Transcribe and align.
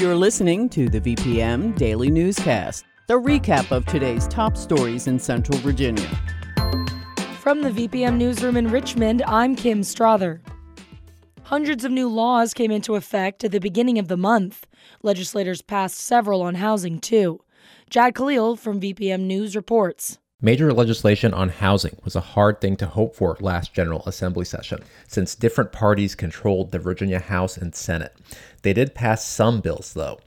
You're 0.00 0.16
listening 0.16 0.70
to 0.70 0.88
the 0.88 0.98
VPM 0.98 1.76
Daily 1.76 2.10
Newscast, 2.10 2.86
the 3.06 3.20
recap 3.20 3.70
of 3.70 3.84
today's 3.84 4.26
top 4.28 4.56
stories 4.56 5.06
in 5.06 5.18
Central 5.18 5.58
Virginia. 5.58 6.08
From 7.38 7.60
the 7.60 7.68
VPM 7.68 8.16
Newsroom 8.16 8.56
in 8.56 8.70
Richmond, 8.70 9.22
I'm 9.26 9.54
Kim 9.54 9.82
Strother. 9.82 10.40
Hundreds 11.42 11.84
of 11.84 11.92
new 11.92 12.08
laws 12.08 12.54
came 12.54 12.70
into 12.70 12.94
effect 12.94 13.44
at 13.44 13.52
the 13.52 13.58
beginning 13.58 13.98
of 13.98 14.08
the 14.08 14.16
month. 14.16 14.66
Legislators 15.02 15.60
passed 15.60 15.98
several 15.98 16.40
on 16.40 16.54
housing, 16.54 16.98
too. 16.98 17.42
Jad 17.90 18.14
Khalil 18.14 18.56
from 18.56 18.80
VPM 18.80 19.24
News 19.24 19.54
reports. 19.54 20.18
Major 20.42 20.72
legislation 20.72 21.34
on 21.34 21.50
housing 21.50 21.98
was 22.02 22.16
a 22.16 22.20
hard 22.20 22.62
thing 22.62 22.74
to 22.76 22.86
hope 22.86 23.14
for 23.14 23.36
last 23.40 23.74
General 23.74 24.02
Assembly 24.06 24.46
session, 24.46 24.82
since 25.06 25.34
different 25.34 25.70
parties 25.70 26.14
controlled 26.14 26.70
the 26.70 26.78
Virginia 26.78 27.18
House 27.18 27.58
and 27.58 27.74
Senate. 27.74 28.16
They 28.62 28.72
did 28.72 28.94
pass 28.94 29.22
some 29.22 29.60
bills, 29.60 29.92
though. 29.92 30.18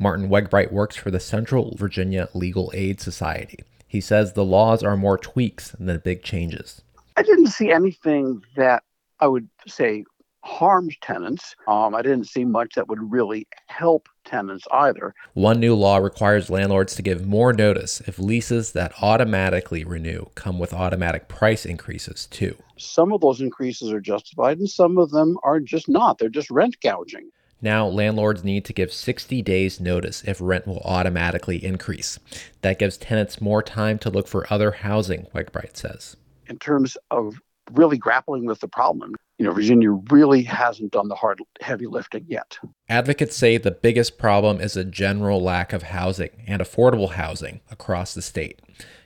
Martin 0.00 0.28
Wegbreit 0.28 0.72
works 0.72 0.96
for 0.96 1.12
the 1.12 1.20
Central 1.20 1.76
Virginia 1.76 2.28
Legal 2.34 2.72
Aid 2.74 3.00
Society. 3.00 3.60
He 3.86 4.00
says 4.00 4.32
the 4.32 4.44
laws 4.44 4.82
are 4.82 4.96
more 4.96 5.16
tweaks 5.16 5.76
than 5.78 5.98
big 5.98 6.24
changes. 6.24 6.82
I 7.16 7.22
didn't 7.22 7.46
see 7.46 7.70
anything 7.70 8.42
that 8.56 8.82
I 9.20 9.28
would 9.28 9.48
say 9.68 10.04
harmed 10.40 10.96
tenants. 11.02 11.54
Um, 11.68 11.94
I 11.94 12.02
didn't 12.02 12.26
see 12.26 12.44
much 12.44 12.74
that 12.74 12.88
would 12.88 13.12
really 13.12 13.46
help 13.68 14.08
tenants 14.24 14.66
either. 14.70 15.14
One 15.34 15.60
new 15.60 15.74
law 15.74 15.98
requires 15.98 16.50
landlords 16.50 16.94
to 16.96 17.02
give 17.02 17.26
more 17.26 17.52
notice 17.52 18.00
if 18.02 18.18
leases 18.18 18.72
that 18.72 18.92
automatically 19.02 19.84
renew 19.84 20.26
come 20.34 20.58
with 20.58 20.72
automatic 20.72 21.28
price 21.28 21.66
increases, 21.66 22.26
too. 22.26 22.56
Some 22.76 23.12
of 23.12 23.20
those 23.20 23.40
increases 23.40 23.92
are 23.92 24.00
justified, 24.00 24.58
and 24.58 24.68
some 24.68 24.98
of 24.98 25.10
them 25.10 25.36
are 25.42 25.60
just 25.60 25.88
not. 25.88 26.18
They're 26.18 26.28
just 26.28 26.50
rent 26.50 26.76
gouging. 26.80 27.30
Now, 27.64 27.86
landlords 27.86 28.42
need 28.42 28.64
to 28.64 28.72
give 28.72 28.92
60 28.92 29.40
days 29.42 29.78
notice 29.78 30.24
if 30.24 30.38
rent 30.40 30.66
will 30.66 30.80
automatically 30.80 31.64
increase. 31.64 32.18
That 32.62 32.80
gives 32.80 32.96
tenants 32.96 33.40
more 33.40 33.62
time 33.62 34.00
to 34.00 34.10
look 34.10 34.26
for 34.26 34.52
other 34.52 34.72
housing, 34.72 35.28
Wegbreit 35.32 35.76
says. 35.76 36.16
In 36.48 36.58
terms 36.58 36.96
of 37.12 37.36
really 37.70 37.98
grappling 37.98 38.46
with 38.46 38.58
the 38.58 38.66
problem, 38.66 39.14
you 39.42 39.48
know, 39.48 39.54
Virginia 39.54 39.90
really 40.12 40.44
hasn't 40.44 40.92
done 40.92 41.08
the 41.08 41.16
hard, 41.16 41.40
heavy 41.60 41.88
lifting 41.88 42.24
yet. 42.28 42.56
Advocates 42.88 43.36
say 43.36 43.58
the 43.58 43.72
biggest 43.72 44.16
problem 44.16 44.60
is 44.60 44.76
a 44.76 44.84
general 44.84 45.42
lack 45.42 45.72
of 45.72 45.82
housing 45.82 46.30
and 46.46 46.62
affordable 46.62 47.14
housing 47.14 47.60
across 47.68 48.14
the 48.14 48.22
state. 48.22 48.60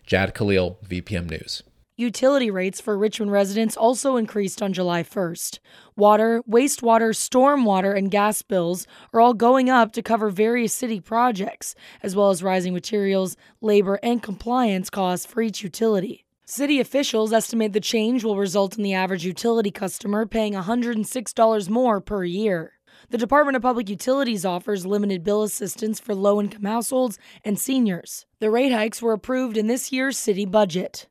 Jad 0.05 0.35
Khalil, 0.35 0.79
VPM 0.87 1.31
News. 1.31 1.63
Utility 1.97 2.51
rates 2.51 2.83
for 2.83 2.99
Richmond 2.99 3.33
residents 3.33 3.79
also 3.79 4.17
increased 4.19 4.61
on 4.61 4.75
July 4.75 5.03
1st. 5.03 5.59
Water, 5.97 6.43
wastewater, 6.47 7.15
stormwater, 7.15 7.97
and 7.97 8.11
gas 8.11 8.43
bills 8.43 8.87
are 9.15 9.21
all 9.23 9.33
going 9.33 9.71
up 9.71 9.93
to 9.93 10.03
cover 10.03 10.29
various 10.29 10.75
city 10.75 11.01
projects, 11.01 11.75
as 12.03 12.15
well 12.15 12.29
as 12.29 12.43
rising 12.43 12.75
materials, 12.75 13.39
labor, 13.63 13.99
and 14.03 14.23
compliance 14.23 14.91
costs 14.91 15.25
for 15.25 15.41
each 15.41 15.63
utility. 15.63 16.26
City 16.49 16.79
officials 16.79 17.33
estimate 17.33 17.73
the 17.73 17.81
change 17.81 18.23
will 18.23 18.37
result 18.37 18.77
in 18.77 18.85
the 18.85 18.95
average 18.95 19.25
utility 19.25 19.73
customer 19.73 20.25
paying 20.25 20.53
$106 20.53 21.69
more 21.69 22.01
per 22.01 22.23
year. 22.23 22.75
The 23.11 23.19
Department 23.19 23.57
of 23.57 23.63
Public 23.63 23.89
Utilities 23.89 24.45
offers 24.45 24.87
limited 24.87 25.25
bill 25.25 25.43
assistance 25.43 25.99
for 25.99 26.15
low 26.15 26.41
income 26.41 26.63
households 26.63 27.19
and 27.45 27.59
seniors. 27.59 28.27
The 28.39 28.49
rate 28.49 28.71
hikes 28.71 29.03
were 29.03 29.13
approved 29.13 29.57
in 29.57 29.67
this 29.67 29.91
year's 29.91 30.17
city 30.17 30.47
budget. 30.47 31.09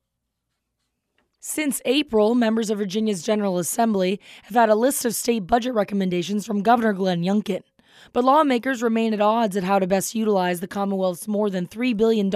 Since 1.41 1.81
April, 1.83 2.33
members 2.33 2.69
of 2.69 2.77
Virginia's 2.77 3.21
General 3.21 3.57
Assembly 3.57 4.21
have 4.43 4.55
had 4.55 4.69
a 4.69 4.75
list 4.75 5.03
of 5.03 5.13
state 5.13 5.45
budget 5.45 5.73
recommendations 5.73 6.45
from 6.45 6.63
Governor 6.63 6.93
Glenn 6.93 7.23
Youngkin. 7.23 7.61
But 8.13 8.23
lawmakers 8.23 8.83
remain 8.83 9.13
at 9.13 9.21
odds 9.21 9.57
at 9.57 9.63
how 9.63 9.79
to 9.79 9.87
best 9.87 10.15
utilize 10.15 10.59
the 10.59 10.67
Commonwealth's 10.67 11.27
more 11.27 11.49
than 11.49 11.67
$3 11.67 11.95
billion 11.95 12.29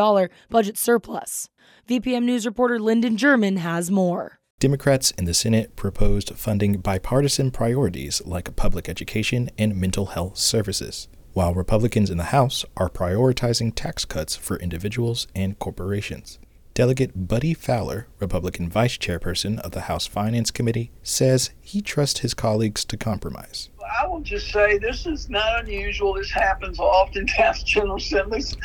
budget 0.50 0.78
surplus. 0.78 1.50
VPM 1.88 2.24
News 2.24 2.46
reporter 2.46 2.80
Lyndon 2.80 3.18
German 3.18 3.58
has 3.58 3.90
more. 3.90 4.40
Democrats 4.60 5.12
in 5.12 5.24
the 5.24 5.34
Senate 5.34 5.78
proposed 5.78 6.36
funding 6.36 6.74
bipartisan 6.80 7.50
priorities 7.50 8.22
like 8.26 8.58
public 8.58 8.90
education 8.90 9.50
and 9.58 9.76
mental 9.76 10.08
health 10.08 10.38
services, 10.38 11.08
while 11.32 11.54
Republicans 11.54 12.10
in 12.10 12.18
the 12.18 12.26
House 12.26 12.66
are 12.76 12.90
prioritizing 12.90 13.74
tax 13.74 14.04
cuts 14.04 14.36
for 14.36 14.58
individuals 14.58 15.28
and 15.34 15.58
corporations. 15.60 16.40
Delegate 16.74 17.28
Buddy 17.28 17.54
Fowler, 17.54 18.08
Republican 18.20 18.70
vice 18.70 18.98
chairperson 18.98 19.60
of 19.60 19.72
the 19.72 19.82
House 19.82 20.08
Finance 20.08 20.52
Committee, 20.52 20.92
says 21.04 21.52
he 21.62 21.82
trusts 21.82 22.20
his 22.20 22.34
colleagues 22.34 22.86
to 22.86 22.98
compromise. 22.98 23.70
I 24.00 24.08
will 24.08 24.22
just 24.22 24.52
say 24.52 24.78
this 24.78 25.06
is 25.06 25.30
not 25.30 25.62
unusual. 25.62 26.14
This 26.14 26.32
happens 26.32 26.80
often 26.80 27.26
past 27.38 27.68
General 27.68 27.98
Assemblies. 27.98 28.56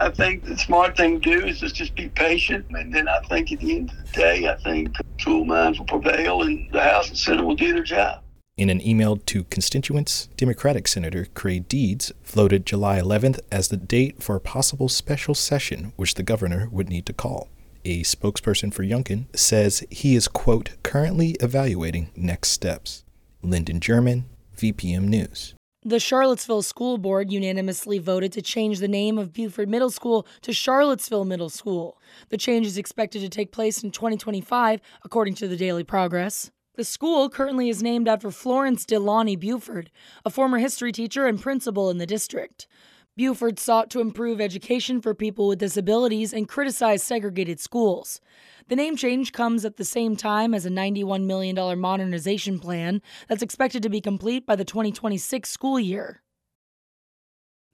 I 0.00 0.10
think 0.10 0.44
the 0.44 0.58
smart 0.58 0.96
thing 0.96 1.20
to 1.20 1.40
do 1.40 1.46
is 1.46 1.60
just, 1.60 1.76
just 1.76 1.94
be 1.94 2.08
patient. 2.08 2.66
And 2.70 2.92
then 2.92 3.06
I 3.06 3.20
think 3.28 3.52
at 3.52 3.60
the 3.60 3.76
end 3.76 3.90
of 3.90 3.96
the 3.98 4.12
day, 4.12 4.48
I 4.48 4.56
think 4.56 4.94
tool 5.18 5.44
minds 5.44 5.78
will 5.78 5.86
prevail 5.86 6.42
and 6.42 6.70
the 6.72 6.82
House 6.82 7.08
and 7.08 7.16
Senate 7.16 7.44
will 7.44 7.54
do 7.54 7.72
their 7.72 7.84
job. 7.84 8.22
In 8.56 8.68
an 8.68 8.86
email 8.86 9.16
to 9.16 9.44
constituents, 9.44 10.28
Democratic 10.36 10.88
Senator 10.88 11.26
Creigh 11.34 11.60
Deeds 11.60 12.12
floated 12.22 12.66
July 12.66 13.00
11th 13.00 13.38
as 13.50 13.68
the 13.68 13.76
date 13.76 14.22
for 14.22 14.36
a 14.36 14.40
possible 14.40 14.88
special 14.88 15.34
session 15.34 15.92
which 15.96 16.14
the 16.14 16.22
governor 16.22 16.68
would 16.70 16.88
need 16.88 17.06
to 17.06 17.12
call. 17.12 17.48
A 17.84 18.02
spokesperson 18.02 18.74
for 18.74 18.82
Youngkin 18.82 19.34
says 19.34 19.84
he 19.88 20.14
is, 20.14 20.28
quote, 20.28 20.72
currently 20.82 21.30
evaluating 21.40 22.10
next 22.14 22.50
steps. 22.50 23.04
Lyndon 23.42 23.80
German, 23.80 24.26
VPM 24.60 25.04
News. 25.04 25.54
The 25.82 25.98
Charlottesville 25.98 26.60
School 26.60 26.98
Board 26.98 27.32
unanimously 27.32 27.98
voted 27.98 28.30
to 28.32 28.42
change 28.42 28.78
the 28.78 28.88
name 28.88 29.16
of 29.16 29.32
Buford 29.32 29.70
Middle 29.70 29.88
School 29.88 30.26
to 30.42 30.52
Charlottesville 30.52 31.24
Middle 31.24 31.48
School. 31.48 31.98
The 32.28 32.36
change 32.36 32.66
is 32.66 32.76
expected 32.76 33.22
to 33.22 33.30
take 33.30 33.52
place 33.52 33.82
in 33.82 33.90
2025, 33.90 34.82
according 35.02 35.36
to 35.36 35.48
the 35.48 35.56
Daily 35.56 35.82
Progress. 35.82 36.50
The 36.74 36.84
school 36.84 37.30
currently 37.30 37.70
is 37.70 37.82
named 37.82 38.06
after 38.06 38.30
Florence 38.30 38.84
Delawny 38.84 39.34
Buford, 39.34 39.90
a 40.26 40.30
former 40.30 40.58
history 40.58 40.92
teacher 40.92 41.26
and 41.26 41.40
principal 41.40 41.88
in 41.88 41.96
the 41.96 42.04
district. 42.04 42.66
Buford 43.20 43.58
sought 43.58 43.90
to 43.90 44.00
improve 44.00 44.40
education 44.40 45.02
for 45.02 45.12
people 45.12 45.46
with 45.46 45.58
disabilities 45.58 46.32
and 46.32 46.48
criticized 46.48 47.04
segregated 47.04 47.60
schools. 47.60 48.18
The 48.68 48.76
name 48.76 48.96
change 48.96 49.32
comes 49.32 49.66
at 49.66 49.76
the 49.76 49.84
same 49.84 50.16
time 50.16 50.54
as 50.54 50.64
a 50.64 50.70
$91 50.70 51.26
million 51.26 51.78
modernization 51.78 52.58
plan 52.58 53.02
that's 53.28 53.42
expected 53.42 53.82
to 53.82 53.90
be 53.90 54.00
complete 54.00 54.46
by 54.46 54.56
the 54.56 54.64
2026 54.64 55.50
school 55.50 55.78
year. 55.78 56.22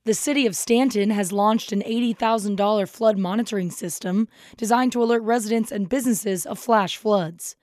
The 0.05 0.15
city 0.15 0.47
of 0.47 0.57
Staunton 0.57 1.11
has 1.11 1.31
launched 1.31 1.71
an 1.71 1.83
$80,000 1.83 2.89
flood 2.89 3.17
monitoring 3.17 3.71
system 3.71 4.27
designed 4.57 4.91
to 4.95 5.03
alert 5.05 5.23
residents 5.23 5.71
and 5.71 5.89
businesses 5.89 6.45
of 6.45 6.59
flash 6.59 6.97
floods. 6.97 7.55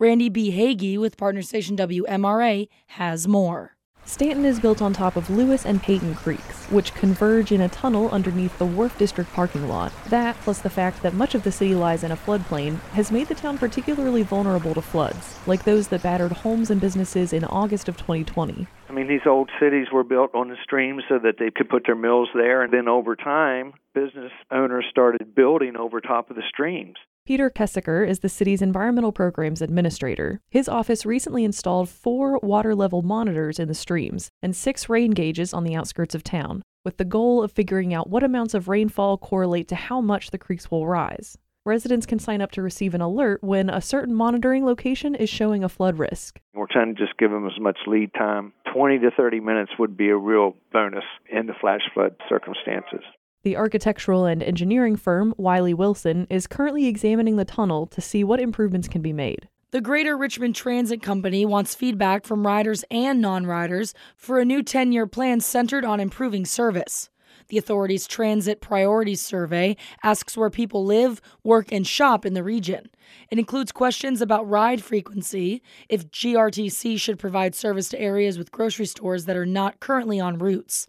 Randi 0.00 0.28
B. 0.28 0.50
Hagi 0.50 0.98
with 0.98 1.16
partner 1.16 1.42
station 1.42 1.76
WMRA 1.76 2.66
has 2.88 3.28
more. 3.28 3.77
Staunton 4.08 4.46
is 4.46 4.58
built 4.58 4.80
on 4.80 4.94
top 4.94 5.16
of 5.16 5.28
Lewis 5.28 5.66
and 5.66 5.82
Peyton 5.82 6.14
Creeks, 6.14 6.64
which 6.70 6.94
converge 6.94 7.52
in 7.52 7.60
a 7.60 7.68
tunnel 7.68 8.08
underneath 8.08 8.56
the 8.56 8.64
Wharf 8.64 8.96
District 8.96 9.30
parking 9.34 9.68
lot. 9.68 9.92
That, 10.08 10.34
plus 10.40 10.60
the 10.60 10.70
fact 10.70 11.02
that 11.02 11.12
much 11.12 11.34
of 11.34 11.42
the 11.42 11.52
city 11.52 11.74
lies 11.74 12.02
in 12.02 12.10
a 12.10 12.16
floodplain, 12.16 12.80
has 12.92 13.12
made 13.12 13.28
the 13.28 13.34
town 13.34 13.58
particularly 13.58 14.22
vulnerable 14.22 14.72
to 14.72 14.80
floods, 14.80 15.38
like 15.46 15.64
those 15.64 15.88
that 15.88 16.02
battered 16.02 16.32
homes 16.32 16.70
and 16.70 16.80
businesses 16.80 17.34
in 17.34 17.44
August 17.44 17.86
of 17.86 17.98
2020. 17.98 18.66
I 18.88 18.92
mean, 18.92 19.08
these 19.08 19.26
old 19.26 19.50
cities 19.60 19.88
were 19.92 20.04
built 20.04 20.34
on 20.34 20.48
the 20.48 20.56
streams 20.62 21.02
so 21.06 21.18
that 21.18 21.34
they 21.38 21.50
could 21.50 21.68
put 21.68 21.84
their 21.84 21.94
mills 21.94 22.30
there, 22.34 22.62
and 22.62 22.72
then 22.72 22.88
over 22.88 23.14
time, 23.14 23.74
business 23.92 24.32
owners 24.50 24.86
started 24.90 25.34
building 25.34 25.76
over 25.76 26.00
top 26.00 26.30
of 26.30 26.36
the 26.36 26.42
streams. 26.48 26.96
Peter 27.28 27.50
Kessiker 27.50 28.08
is 28.08 28.20
the 28.20 28.28
city's 28.30 28.62
environmental 28.62 29.12
programs 29.12 29.60
administrator. 29.60 30.40
His 30.48 30.66
office 30.66 31.04
recently 31.04 31.44
installed 31.44 31.90
four 31.90 32.38
water 32.38 32.74
level 32.74 33.02
monitors 33.02 33.58
in 33.58 33.68
the 33.68 33.74
streams 33.74 34.30
and 34.42 34.56
six 34.56 34.88
rain 34.88 35.10
gauges 35.10 35.52
on 35.52 35.62
the 35.62 35.74
outskirts 35.74 36.14
of 36.14 36.24
town, 36.24 36.62
with 36.86 36.96
the 36.96 37.04
goal 37.04 37.42
of 37.42 37.52
figuring 37.52 37.92
out 37.92 38.08
what 38.08 38.22
amounts 38.22 38.54
of 38.54 38.66
rainfall 38.66 39.18
correlate 39.18 39.68
to 39.68 39.74
how 39.74 40.00
much 40.00 40.30
the 40.30 40.38
creeks 40.38 40.70
will 40.70 40.86
rise. 40.86 41.36
Residents 41.66 42.06
can 42.06 42.18
sign 42.18 42.40
up 42.40 42.50
to 42.52 42.62
receive 42.62 42.94
an 42.94 43.02
alert 43.02 43.44
when 43.44 43.68
a 43.68 43.82
certain 43.82 44.14
monitoring 44.14 44.64
location 44.64 45.14
is 45.14 45.28
showing 45.28 45.62
a 45.62 45.68
flood 45.68 45.98
risk. 45.98 46.40
We're 46.54 46.66
trying 46.66 46.94
to 46.94 46.98
just 46.98 47.18
give 47.18 47.30
them 47.30 47.44
as 47.44 47.60
much 47.60 47.76
lead 47.86 48.14
time. 48.14 48.54
20 48.72 49.00
to 49.00 49.10
30 49.10 49.40
minutes 49.40 49.72
would 49.78 49.98
be 49.98 50.08
a 50.08 50.16
real 50.16 50.56
bonus 50.72 51.04
in 51.30 51.46
the 51.46 51.54
flash 51.60 51.82
flood 51.92 52.16
circumstances. 52.26 53.04
The 53.44 53.56
architectural 53.56 54.24
and 54.24 54.42
engineering 54.42 54.96
firm 54.96 55.32
Wiley 55.36 55.72
Wilson 55.72 56.26
is 56.28 56.48
currently 56.48 56.86
examining 56.86 57.36
the 57.36 57.44
tunnel 57.44 57.86
to 57.86 58.00
see 58.00 58.24
what 58.24 58.40
improvements 58.40 58.88
can 58.88 59.00
be 59.00 59.12
made. 59.12 59.48
The 59.70 59.80
Greater 59.80 60.16
Richmond 60.16 60.56
Transit 60.56 61.02
Company 61.02 61.46
wants 61.46 61.74
feedback 61.74 62.24
from 62.24 62.46
riders 62.46 62.84
and 62.90 63.20
non 63.20 63.46
riders 63.46 63.94
for 64.16 64.40
a 64.40 64.44
new 64.44 64.62
10 64.62 64.90
year 64.90 65.06
plan 65.06 65.40
centered 65.40 65.84
on 65.84 66.00
improving 66.00 66.44
service. 66.46 67.10
The 67.48 67.58
authority's 67.58 68.08
Transit 68.08 68.60
Priorities 68.60 69.20
Survey 69.20 69.76
asks 70.02 70.36
where 70.36 70.50
people 70.50 70.84
live, 70.84 71.20
work, 71.44 71.70
and 71.70 71.86
shop 71.86 72.26
in 72.26 72.34
the 72.34 72.42
region. 72.42 72.90
It 73.30 73.38
includes 73.38 73.70
questions 73.70 74.20
about 74.20 74.48
ride 74.48 74.82
frequency, 74.82 75.62
if 75.88 76.10
GRTC 76.10 76.98
should 76.98 77.18
provide 77.18 77.54
service 77.54 77.88
to 77.90 78.00
areas 78.00 78.36
with 78.36 78.50
grocery 78.50 78.86
stores 78.86 79.26
that 79.26 79.36
are 79.36 79.46
not 79.46 79.80
currently 79.80 80.18
on 80.18 80.38
routes. 80.38 80.88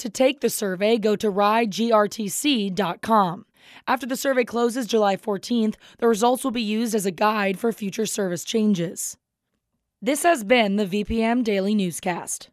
To 0.00 0.08
take 0.08 0.40
the 0.40 0.48
survey, 0.48 0.96
go 0.96 1.14
to 1.16 1.30
ridegrtc.com. 1.30 3.44
After 3.86 4.06
the 4.06 4.16
survey 4.16 4.44
closes 4.44 4.86
July 4.86 5.18
14th, 5.18 5.74
the 5.98 6.08
results 6.08 6.42
will 6.42 6.52
be 6.52 6.62
used 6.62 6.94
as 6.94 7.04
a 7.04 7.10
guide 7.10 7.58
for 7.58 7.70
future 7.70 8.06
service 8.06 8.42
changes. 8.42 9.18
This 10.00 10.22
has 10.22 10.42
been 10.42 10.76
the 10.76 10.86
VPM 10.86 11.44
Daily 11.44 11.74
Newscast. 11.74 12.48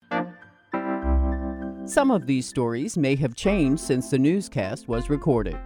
Some 1.85 2.11
of 2.11 2.27
these 2.27 2.45
stories 2.45 2.97
may 2.97 3.15
have 3.15 3.33
changed 3.33 3.81
since 3.81 4.09
the 4.09 4.19
newscast 4.19 4.89
was 4.89 5.09
recorded. 5.09 5.57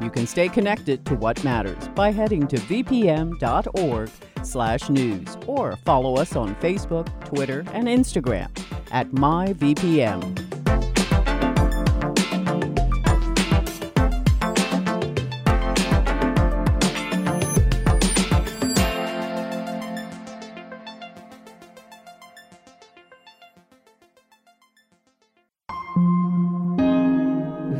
You 0.00 0.10
can 0.10 0.26
stay 0.26 0.48
connected 0.48 1.06
to 1.06 1.14
what 1.14 1.44
matters 1.44 1.88
by 1.94 2.10
heading 2.10 2.48
to 2.48 2.56
vpm.org/news 2.56 5.38
or 5.46 5.76
follow 5.76 6.16
us 6.16 6.34
on 6.34 6.56
Facebook, 6.56 7.24
Twitter, 7.24 7.64
and 7.72 7.86
Instagram 7.86 8.50
at 8.92 9.10
myvpm. 9.10 10.38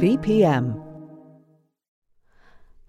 VPM. 0.02 0.81